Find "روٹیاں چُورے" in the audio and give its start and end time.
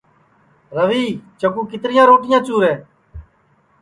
2.09-2.73